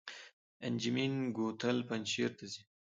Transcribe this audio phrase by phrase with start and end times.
[0.67, 2.61] انجمین کوتل پنجشیر ته ځي؟